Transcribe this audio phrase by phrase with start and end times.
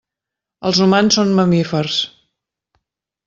[0.69, 1.99] Els humans són mamífers.